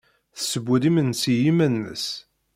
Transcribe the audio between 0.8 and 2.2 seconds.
imensi i yiman-nnes.